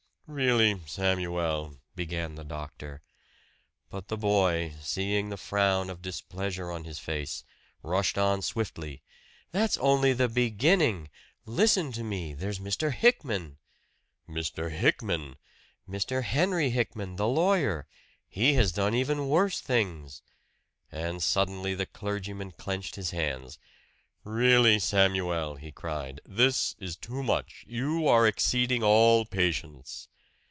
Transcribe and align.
"Really, 0.33 0.79
Samuel" 0.85 1.81
began 1.97 2.35
the 2.35 2.45
doctor. 2.45 3.01
But 3.89 4.07
the 4.07 4.15
boy, 4.15 4.75
seeing 4.79 5.27
the 5.27 5.35
frown 5.35 5.89
of 5.89 6.01
displeasure 6.01 6.71
on 6.71 6.85
his 6.85 6.99
face, 6.99 7.43
rushed 7.83 8.17
on 8.17 8.41
swiftly. 8.41 9.01
"That's 9.51 9.77
only 9.79 10.13
the 10.13 10.29
beginning! 10.29 11.09
Listen 11.45 11.91
to 11.91 12.03
me! 12.05 12.33
There's 12.33 12.59
Mr. 12.59 12.93
Hickman!" 12.93 13.57
"Mr. 14.29 14.71
Hickman!" 14.71 15.35
"Mr. 15.85 16.23
Henry 16.23 16.69
Hickman, 16.69 17.17
the 17.17 17.27
lawyer. 17.27 17.85
He 18.29 18.53
has 18.53 18.71
done 18.71 18.95
even 18.95 19.27
worse 19.27 19.59
things" 19.59 20.21
And 20.93 21.21
suddenly 21.21 21.75
the 21.75 21.85
clergyman 21.85 22.51
clenched 22.53 22.95
his 22.95 23.11
hands. 23.11 23.59
"Really, 24.23 24.79
Samuel!" 24.79 25.55
he 25.57 25.73
cried. 25.73 26.21
"This 26.23 26.73
is 26.79 26.95
too 26.95 27.21
much! 27.21 27.65
You 27.67 28.07
are 28.07 28.25
exceeding 28.25 28.81
all 28.81 29.25
patience!" 29.25 30.07